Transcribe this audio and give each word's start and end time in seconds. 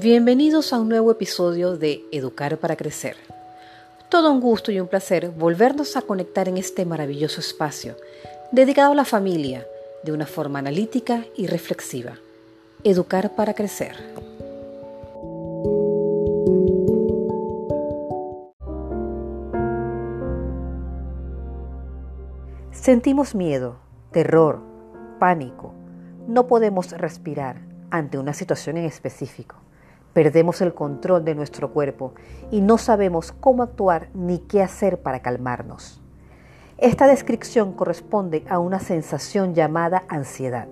Bienvenidos 0.00 0.72
a 0.72 0.78
un 0.78 0.88
nuevo 0.88 1.10
episodio 1.10 1.76
de 1.76 2.04
Educar 2.12 2.56
para 2.58 2.76
Crecer. 2.76 3.16
Todo 4.08 4.30
un 4.30 4.40
gusto 4.40 4.70
y 4.70 4.78
un 4.78 4.86
placer 4.86 5.30
volvernos 5.30 5.96
a 5.96 6.02
conectar 6.02 6.48
en 6.48 6.56
este 6.56 6.84
maravilloso 6.84 7.40
espacio 7.40 7.96
dedicado 8.52 8.92
a 8.92 8.94
la 8.94 9.04
familia 9.04 9.66
de 10.04 10.12
una 10.12 10.26
forma 10.26 10.60
analítica 10.60 11.24
y 11.36 11.48
reflexiva. 11.48 12.16
Educar 12.84 13.34
para 13.34 13.54
Crecer. 13.54 13.96
Sentimos 22.70 23.34
miedo, 23.34 23.80
terror, 24.12 24.60
pánico. 25.18 25.72
No 26.28 26.46
podemos 26.46 26.92
respirar 26.92 27.62
ante 27.90 28.16
una 28.16 28.32
situación 28.32 28.76
en 28.76 28.84
específico. 28.84 29.56
Perdemos 30.12 30.60
el 30.60 30.74
control 30.74 31.24
de 31.24 31.34
nuestro 31.34 31.72
cuerpo 31.72 32.12
y 32.50 32.60
no 32.60 32.78
sabemos 32.78 33.32
cómo 33.32 33.62
actuar 33.62 34.08
ni 34.14 34.38
qué 34.38 34.62
hacer 34.62 35.00
para 35.00 35.20
calmarnos. 35.20 36.00
Esta 36.78 37.06
descripción 37.06 37.72
corresponde 37.72 38.44
a 38.48 38.58
una 38.58 38.78
sensación 38.78 39.54
llamada 39.54 40.04
ansiedad. 40.08 40.68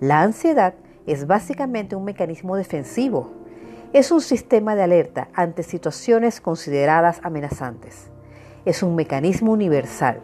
La 0.00 0.22
ansiedad 0.22 0.74
es 1.06 1.26
básicamente 1.26 1.96
un 1.96 2.04
mecanismo 2.04 2.56
defensivo. 2.56 3.32
Es 3.92 4.12
un 4.12 4.20
sistema 4.20 4.76
de 4.76 4.84
alerta 4.84 5.28
ante 5.34 5.64
situaciones 5.64 6.40
consideradas 6.40 7.20
amenazantes. 7.24 8.10
Es 8.64 8.82
un 8.82 8.94
mecanismo 8.94 9.52
universal. 9.52 10.20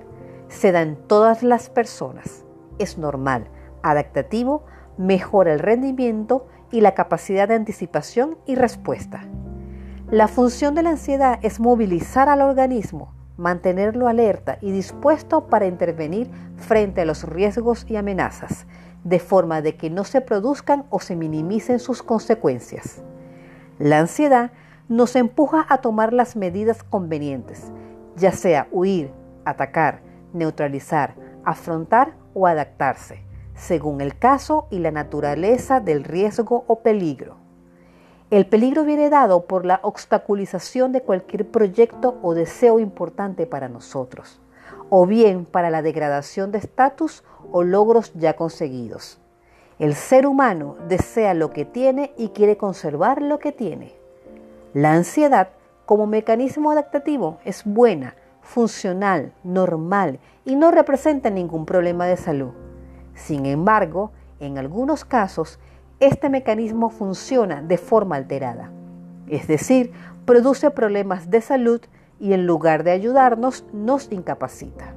Se 0.49 0.71
da 0.71 0.83
en 0.83 0.97
todas 0.97 1.43
las 1.43 1.69
personas. 1.69 2.45
Es 2.79 2.97
normal, 2.97 3.49
adaptativo, 3.83 4.63
mejora 4.99 5.53
el 5.53 5.59
rendimiento 5.59 6.47
y 6.71 6.81
la 6.81 6.95
capacidad 6.95 7.49
de 7.49 7.55
anticipación 7.55 8.39
y 8.47 8.55
respuesta. 8.55 9.25
La 10.11 10.29
función 10.29 10.75
de 10.75 10.83
la 10.83 10.91
ansiedad 10.91 11.39
es 11.43 11.59
movilizar 11.61 12.29
al 12.29 12.43
organismo, 12.43 13.13
mantenerlo 13.37 14.09
alerta 14.09 14.59
y 14.61 14.71
dispuesto 14.71 15.49
para 15.49 15.67
intervenir 15.67 16.31
frente 16.57 17.01
a 17.01 17.05
los 17.05 17.25
riesgos 17.25 17.85
y 17.89 17.97
amenazas, 17.97 18.67
de 19.05 19.19
forma 19.19 19.63
de 19.63 19.77
que 19.77 19.91
no 19.91 20.05
se 20.05 20.21
produzcan 20.21 20.87
o 20.91 21.01
se 21.01 21.17
minimicen 21.17 21.81
sus 21.81 22.03
consecuencias. 22.03 23.03
La 23.79 23.99
ansiedad 23.99 24.53
nos 24.89 25.17
empuja 25.17 25.67
a 25.69 25.79
tomar 25.79 26.13
las 26.13 26.37
medidas 26.37 26.83
convenientes, 26.83 27.73
ya 28.17 28.33
sea 28.33 28.69
huir, 28.71 29.11
atacar, 29.45 30.01
neutralizar, 30.33 31.15
afrontar 31.45 32.15
o 32.33 32.47
adaptarse 32.47 33.26
según 33.57 34.01
el 34.01 34.19
caso 34.19 34.67
y 34.71 34.79
la 34.79 34.91
naturaleza 34.91 35.81
del 35.81 36.05
riesgo 36.05 36.65
o 36.67 36.81
peligro. 36.81 37.37
El 38.31 38.47
peligro 38.47 38.85
viene 38.85 39.09
dado 39.09 39.47
por 39.47 39.65
la 39.65 39.81
obstaculización 39.83 40.93
de 40.93 41.01
cualquier 41.01 41.47
proyecto 41.49 42.19
o 42.23 42.35
deseo 42.35 42.79
importante 42.79 43.47
para 43.47 43.69
nosotros, 43.69 44.41
o 44.91 45.07
bien 45.07 45.45
para 45.45 45.71
la 45.71 45.81
degradación 45.81 46.53
de 46.53 46.59
estatus 46.59 47.25
o 47.53 47.63
logros 47.63 48.13
ya 48.15 48.35
conseguidos. 48.35 49.19
El 49.79 49.95
ser 49.95 50.27
humano 50.27 50.77
desea 50.89 51.35
lo 51.35 51.53
que 51.53 51.65
tiene 51.65 52.13
y 52.17 52.31
quiere 52.31 52.57
conservar 52.57 53.23
lo 53.23 53.39
que 53.39 53.53
tiene. 53.53 53.95
La 54.75 54.95
ansiedad, 54.95 55.51
como 55.85 56.07
mecanismo 56.07 56.73
adaptativo, 56.73 57.39
es 57.45 57.63
buena, 57.65 58.17
funcional, 58.43 59.33
normal 59.45 60.19
y 60.45 60.57
no 60.57 60.71
representa 60.71 61.31
ningún 61.31 61.65
problema 61.65 62.07
de 62.07 62.17
salud. 62.17 62.66
Sin 63.17 63.47
embargo, 63.47 64.13
en 64.41 64.59
algunos 64.59 65.05
casos, 65.05 65.59
este 65.99 66.29
mecanismo 66.29 66.91
funciona 66.91 67.63
de 67.63 67.79
forma 67.79 68.17
alterada, 68.17 68.71
es 69.27 69.49
decir, 69.49 69.93
produce 70.27 70.71
problemas 70.71 71.31
de 71.31 71.41
salud 71.41 71.81
y 72.21 72.35
en 72.35 72.47
lugar 72.47 72.85
de 72.85 72.91
ayudarnos, 72.91 73.65
nos 73.73 74.13
incapacita. 74.13 74.95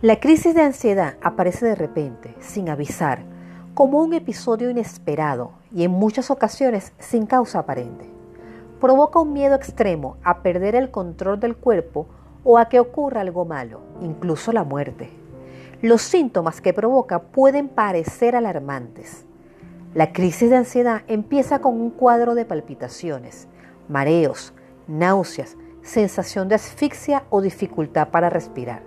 La 0.00 0.20
crisis 0.20 0.54
de 0.54 0.62
ansiedad 0.62 1.16
aparece 1.20 1.66
de 1.66 1.74
repente, 1.74 2.34
sin 2.38 2.70
avisar, 2.70 3.24
como 3.74 4.00
un 4.00 4.14
episodio 4.14 4.70
inesperado 4.70 5.52
y 5.74 5.84
en 5.84 5.90
muchas 5.90 6.30
ocasiones 6.30 6.92
sin 6.98 7.26
causa 7.26 7.58
aparente 7.60 8.17
provoca 8.80 9.18
un 9.18 9.32
miedo 9.32 9.54
extremo 9.54 10.16
a 10.22 10.42
perder 10.42 10.74
el 10.74 10.90
control 10.90 11.40
del 11.40 11.56
cuerpo 11.56 12.06
o 12.44 12.58
a 12.58 12.68
que 12.68 12.80
ocurra 12.80 13.20
algo 13.20 13.44
malo, 13.44 13.80
incluso 14.00 14.52
la 14.52 14.64
muerte. 14.64 15.10
Los 15.82 16.02
síntomas 16.02 16.60
que 16.60 16.72
provoca 16.72 17.20
pueden 17.20 17.68
parecer 17.68 18.34
alarmantes. 18.34 19.24
La 19.94 20.12
crisis 20.12 20.50
de 20.50 20.56
ansiedad 20.56 21.02
empieza 21.08 21.60
con 21.60 21.80
un 21.80 21.90
cuadro 21.90 22.34
de 22.34 22.44
palpitaciones, 22.44 23.48
mareos, 23.88 24.52
náuseas, 24.86 25.56
sensación 25.82 26.48
de 26.48 26.56
asfixia 26.56 27.24
o 27.30 27.40
dificultad 27.40 28.08
para 28.08 28.30
respirar. 28.30 28.82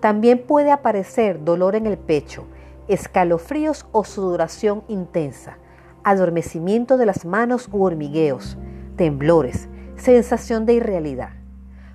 También 0.00 0.44
puede 0.46 0.70
aparecer 0.70 1.44
dolor 1.44 1.74
en 1.74 1.86
el 1.86 1.98
pecho, 1.98 2.44
escalofríos 2.88 3.86
o 3.92 4.04
sudoración 4.04 4.82
intensa, 4.88 5.58
adormecimiento 6.04 6.96
de 6.96 7.06
las 7.06 7.24
manos 7.24 7.68
u 7.72 7.84
hormigueos, 7.84 8.56
temblores, 9.00 9.66
sensación 9.96 10.66
de 10.66 10.74
irrealidad, 10.74 11.30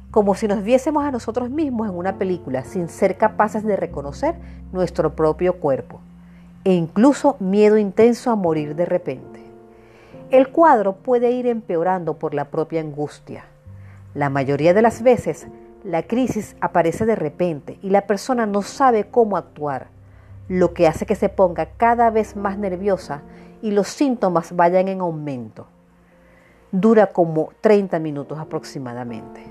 como 0.10 0.34
si 0.34 0.48
nos 0.48 0.64
viésemos 0.64 1.06
a 1.06 1.12
nosotros 1.12 1.52
mismos 1.52 1.88
en 1.88 1.96
una 1.96 2.18
película 2.18 2.64
sin 2.64 2.90
ser 2.90 3.16
capaces 3.16 3.64
de 3.64 3.76
reconocer 3.76 4.34
nuestro 4.74 5.16
propio 5.16 5.60
cuerpo, 5.60 6.00
e 6.64 6.74
incluso 6.74 7.36
miedo 7.40 7.78
intenso 7.78 8.32
a 8.32 8.36
morir 8.36 8.76
de 8.76 8.86
repente. 8.86 9.40
El 10.32 10.48
cuadro 10.50 10.94
puede 10.96 11.30
ir 11.30 11.46
empeorando 11.46 12.16
por 12.16 12.34
la 12.34 12.46
propia 12.46 12.82
angustia. 12.82 13.46
La 14.16 14.32
mayoría 14.32 14.74
de 14.74 14.82
las 14.82 15.04
veces, 15.04 15.46
la 15.84 16.02
crisis 16.02 16.56
aparece 16.60 17.06
de 17.06 17.16
repente 17.16 17.78
y 17.84 17.92
la 17.92 18.08
persona 18.08 18.48
no 18.48 18.64
sabe 18.64 19.04
cómo 19.04 19.38
actuar, 19.38 19.90
lo 20.48 20.74
que 20.74 20.88
hace 20.88 21.06
que 21.06 21.14
se 21.14 21.30
ponga 21.30 21.68
cada 21.78 22.10
vez 22.10 22.36
más 22.36 22.58
nerviosa 22.58 23.22
y 23.62 23.70
los 23.70 23.90
síntomas 23.90 24.56
vayan 24.56 24.88
en 24.88 25.02
aumento 25.02 25.68
dura 26.82 27.08
como 27.08 27.50
30 27.62 28.00
minutos 28.00 28.38
aproximadamente. 28.40 29.44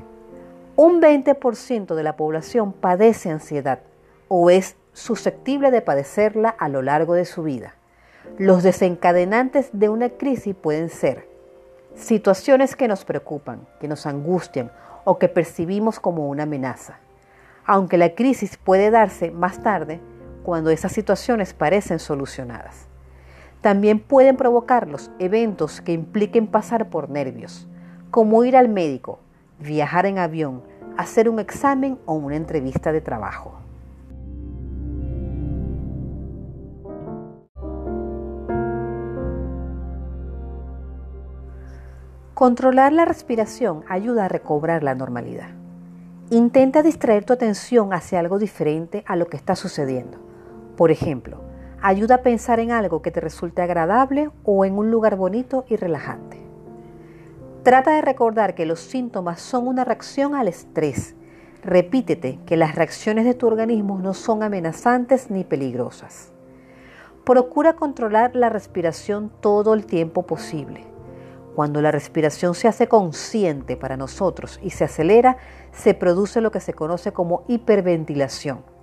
Un 0.76 1.00
20% 1.00 1.94
de 1.94 2.02
la 2.02 2.16
población 2.16 2.72
padece 2.72 3.30
ansiedad 3.30 3.80
o 4.28 4.50
es 4.50 4.76
susceptible 4.92 5.70
de 5.70 5.82
padecerla 5.82 6.48
a 6.48 6.68
lo 6.68 6.82
largo 6.82 7.14
de 7.14 7.24
su 7.24 7.42
vida. 7.42 7.74
Los 8.38 8.62
desencadenantes 8.62 9.70
de 9.72 9.88
una 9.88 10.08
crisis 10.10 10.54
pueden 10.54 10.88
ser 10.88 11.28
situaciones 11.94 12.74
que 12.74 12.88
nos 12.88 13.04
preocupan, 13.04 13.66
que 13.80 13.88
nos 13.88 14.06
angustian 14.06 14.72
o 15.04 15.18
que 15.18 15.28
percibimos 15.28 16.00
como 16.00 16.28
una 16.28 16.42
amenaza. 16.42 16.98
Aunque 17.64 17.98
la 17.98 18.14
crisis 18.14 18.56
puede 18.56 18.90
darse 18.90 19.30
más 19.30 19.62
tarde 19.62 20.00
cuando 20.42 20.70
esas 20.70 20.92
situaciones 20.92 21.54
parecen 21.54 21.98
solucionadas. 21.98 22.88
También 23.64 23.98
pueden 23.98 24.36
provocarlos 24.36 25.10
eventos 25.18 25.80
que 25.80 25.94
impliquen 25.94 26.46
pasar 26.46 26.90
por 26.90 27.08
nervios, 27.08 27.66
como 28.10 28.44
ir 28.44 28.58
al 28.58 28.68
médico, 28.68 29.20
viajar 29.58 30.04
en 30.04 30.18
avión, 30.18 30.62
hacer 30.98 31.30
un 31.30 31.38
examen 31.38 31.98
o 32.04 32.12
una 32.12 32.36
entrevista 32.36 32.92
de 32.92 33.00
trabajo. 33.00 33.54
Controlar 42.34 42.92
la 42.92 43.06
respiración 43.06 43.82
ayuda 43.88 44.26
a 44.26 44.28
recobrar 44.28 44.82
la 44.82 44.94
normalidad. 44.94 45.48
Intenta 46.28 46.82
distraer 46.82 47.24
tu 47.24 47.32
atención 47.32 47.94
hacia 47.94 48.20
algo 48.20 48.38
diferente 48.38 49.04
a 49.06 49.16
lo 49.16 49.28
que 49.28 49.38
está 49.38 49.56
sucediendo. 49.56 50.18
Por 50.76 50.90
ejemplo, 50.90 51.53
Ayuda 51.86 52.14
a 52.14 52.22
pensar 52.22 52.60
en 52.60 52.70
algo 52.70 53.02
que 53.02 53.10
te 53.10 53.20
resulte 53.20 53.60
agradable 53.60 54.30
o 54.42 54.64
en 54.64 54.78
un 54.78 54.90
lugar 54.90 55.16
bonito 55.16 55.66
y 55.68 55.76
relajante. 55.76 56.40
Trata 57.62 57.96
de 57.96 58.00
recordar 58.00 58.54
que 58.54 58.64
los 58.64 58.80
síntomas 58.80 59.38
son 59.42 59.68
una 59.68 59.84
reacción 59.84 60.34
al 60.34 60.48
estrés. 60.48 61.14
Repítete 61.62 62.40
que 62.46 62.56
las 62.56 62.74
reacciones 62.74 63.26
de 63.26 63.34
tu 63.34 63.46
organismo 63.46 63.98
no 63.98 64.14
son 64.14 64.42
amenazantes 64.42 65.30
ni 65.30 65.44
peligrosas. 65.44 66.32
Procura 67.22 67.74
controlar 67.74 68.34
la 68.34 68.48
respiración 68.48 69.30
todo 69.42 69.74
el 69.74 69.84
tiempo 69.84 70.22
posible. 70.22 70.86
Cuando 71.54 71.82
la 71.82 71.90
respiración 71.90 72.54
se 72.54 72.66
hace 72.66 72.88
consciente 72.88 73.76
para 73.76 73.98
nosotros 73.98 74.58
y 74.62 74.70
se 74.70 74.84
acelera, 74.84 75.36
se 75.72 75.92
produce 75.92 76.40
lo 76.40 76.50
que 76.50 76.60
se 76.60 76.72
conoce 76.72 77.12
como 77.12 77.44
hiperventilación 77.46 78.73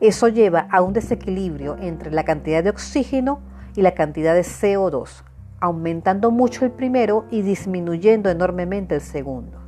eso 0.00 0.28
lleva 0.28 0.66
a 0.70 0.80
un 0.80 0.94
desequilibrio 0.94 1.76
entre 1.78 2.10
la 2.10 2.24
cantidad 2.24 2.64
de 2.64 2.70
oxígeno 2.70 3.40
y 3.76 3.82
la 3.82 3.92
cantidad 3.92 4.34
de 4.34 4.42
CO2, 4.42 5.22
aumentando 5.60 6.30
mucho 6.30 6.64
el 6.64 6.70
primero 6.70 7.26
y 7.30 7.42
disminuyendo 7.42 8.30
enormemente 8.30 8.94
el 8.94 9.02
segundo. 9.02 9.58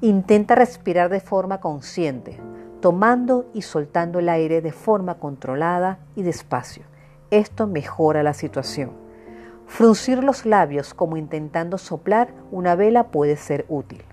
Intenta 0.00 0.54
respirar 0.54 1.10
de 1.10 1.20
forma 1.20 1.60
consciente. 1.60 2.38
tomando 2.80 3.50
y 3.54 3.62
soltando 3.62 4.20
el 4.20 4.28
aire 4.28 4.60
de 4.60 4.70
forma 4.70 5.14
controlada 5.14 5.98
y 6.14 6.22
despacio. 6.22 6.84
Esto 7.32 7.66
mejora 7.66 8.22
la 8.22 8.34
situación. 8.34 8.92
Fruncir 9.66 10.22
los 10.22 10.46
labios 10.46 10.94
como 10.94 11.16
intentando 11.16 11.76
soplar 11.76 12.32
una 12.52 12.76
vela 12.76 13.08
puede 13.08 13.36
ser 13.36 13.66
útil. 13.68 14.04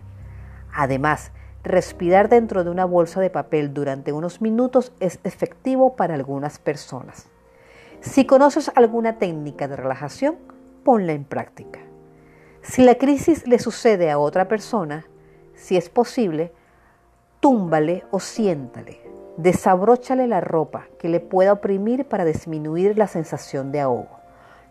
Además, 0.74 1.32
respirar 1.66 2.30
dentro 2.30 2.64
de 2.64 2.70
una 2.70 2.86
bolsa 2.86 3.20
de 3.20 3.30
papel 3.30 3.74
durante 3.74 4.14
unos 4.14 4.42
minutos 4.42 4.94
es 5.00 5.20
efectivo 5.24 5.96
para 5.96 6.14
algunas 6.14 6.60
personas. 6.60 7.28
Si 8.02 8.26
conoces 8.26 8.72
alguna 8.76 9.18
técnica 9.18 9.68
de 9.68 9.76
relajación, 9.76 10.38
ponla 10.84 11.14
en 11.14 11.26
práctica. 11.26 11.80
Si 12.62 12.84
la 12.84 12.96
crisis 12.96 13.48
le 13.48 13.60
sucede 13.60 14.12
a 14.12 14.20
otra 14.20 14.48
persona, 14.48 15.06
si 15.56 15.76
es 15.76 15.90
posible, 15.90 16.54
túmbale 17.40 18.04
o 18.12 18.20
siéntale. 18.20 19.02
Desabróchale 19.38 20.28
la 20.28 20.42
ropa 20.42 20.88
que 21.00 21.10
le 21.10 21.20
pueda 21.20 21.54
oprimir 21.54 22.06
para 22.06 22.26
disminuir 22.26 22.98
la 22.98 23.08
sensación 23.08 23.72
de 23.72 23.82
ahogo. 23.82 24.20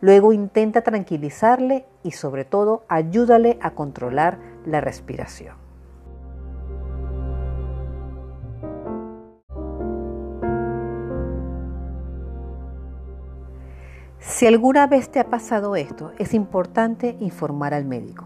Luego 0.00 0.32
intenta 0.32 0.82
tranquilizarle 0.82 1.86
y 2.02 2.12
sobre 2.12 2.44
todo 2.44 2.84
ayúdale 2.88 3.58
a 3.60 3.72
controlar 3.72 4.38
la 4.64 4.80
respiración. 4.80 5.63
Si 14.26 14.46
alguna 14.46 14.86
vez 14.86 15.10
te 15.10 15.20
ha 15.20 15.28
pasado 15.28 15.76
esto, 15.76 16.12
es 16.18 16.32
importante 16.32 17.14
informar 17.20 17.74
al 17.74 17.84
médico. 17.84 18.24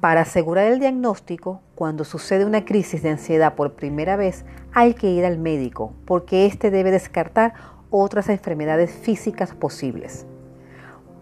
Para 0.00 0.20
asegurar 0.20 0.68
el 0.68 0.78
diagnóstico, 0.78 1.60
cuando 1.74 2.04
sucede 2.04 2.44
una 2.44 2.64
crisis 2.64 3.02
de 3.02 3.10
ansiedad 3.10 3.56
por 3.56 3.72
primera 3.72 4.14
vez, 4.14 4.44
hay 4.72 4.94
que 4.94 5.10
ir 5.10 5.24
al 5.24 5.36
médico 5.36 5.92
porque 6.04 6.46
éste 6.46 6.70
debe 6.70 6.92
descartar 6.92 7.54
otras 7.90 8.28
enfermedades 8.28 8.92
físicas 8.92 9.52
posibles. 9.52 10.26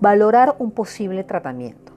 Valorar 0.02 0.54
un 0.58 0.70
posible 0.70 1.25
tratamiento. 1.25 1.92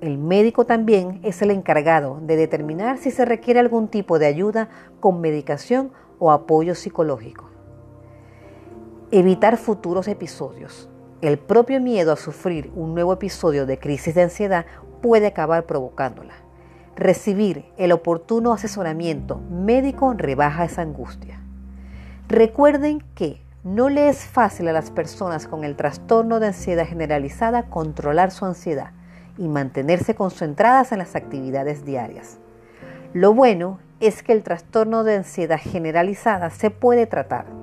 El 0.00 0.16
médico 0.16 0.64
también 0.64 1.20
es 1.22 1.42
el 1.42 1.50
encargado 1.50 2.20
de 2.22 2.36
determinar 2.36 2.96
si 2.96 3.10
se 3.10 3.26
requiere 3.26 3.60
algún 3.60 3.88
tipo 3.88 4.18
de 4.18 4.26
ayuda 4.26 4.70
con 4.98 5.20
medicación 5.20 5.92
o 6.18 6.32
apoyo 6.32 6.74
psicológico. 6.74 7.50
Evitar 9.10 9.58
futuros 9.58 10.08
episodios. 10.08 10.88
El 11.20 11.36
propio 11.36 11.80
miedo 11.80 12.12
a 12.12 12.16
sufrir 12.16 12.70
un 12.76 12.94
nuevo 12.94 13.12
episodio 13.12 13.66
de 13.66 13.80
crisis 13.80 14.14
de 14.14 14.22
ansiedad 14.22 14.66
puede 15.02 15.26
acabar 15.26 15.66
provocándola. 15.66 16.34
Recibir 16.94 17.64
el 17.76 17.90
oportuno 17.90 18.52
asesoramiento 18.52 19.40
médico 19.50 20.14
rebaja 20.16 20.64
esa 20.64 20.82
angustia. 20.82 21.40
Recuerden 22.28 23.02
que 23.16 23.42
no 23.64 23.88
le 23.88 24.08
es 24.08 24.26
fácil 24.26 24.68
a 24.68 24.72
las 24.72 24.92
personas 24.92 25.48
con 25.48 25.64
el 25.64 25.74
trastorno 25.74 26.38
de 26.38 26.48
ansiedad 26.48 26.86
generalizada 26.86 27.64
controlar 27.64 28.30
su 28.30 28.44
ansiedad 28.44 28.92
y 29.36 29.48
mantenerse 29.48 30.14
concentradas 30.14 30.92
en 30.92 30.98
las 30.98 31.16
actividades 31.16 31.84
diarias. 31.84 32.38
Lo 33.12 33.34
bueno 33.34 33.80
es 33.98 34.22
que 34.22 34.32
el 34.32 34.44
trastorno 34.44 35.02
de 35.02 35.16
ansiedad 35.16 35.58
generalizada 35.60 36.50
se 36.50 36.70
puede 36.70 37.06
tratar 37.06 37.57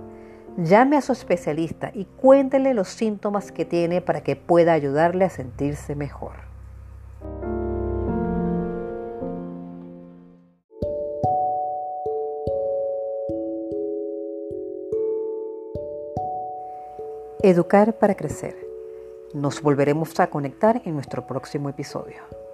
Llame 0.58 0.96
a 0.96 1.02
su 1.02 1.12
especialista 1.12 1.92
y 1.94 2.06
cuéntele 2.06 2.74
los 2.74 2.88
síntomas 2.88 3.52
que 3.52 3.66
tiene 3.66 4.00
para 4.00 4.22
que 4.22 4.38
pueda 4.38 4.72
ayudarle 4.72 5.26
a 5.26 5.30
sentirse 5.30 5.96
mejor. 5.96 6.32
Educar 17.44 17.94
para 17.94 18.16
crecer. 18.16 18.56
Nos 19.34 19.62
volveremos 19.62 20.18
a 20.22 20.28
conectar 20.28 20.82
en 20.86 20.94
nuestro 20.94 21.28
próximo 21.28 21.68
episodio. 21.68 22.45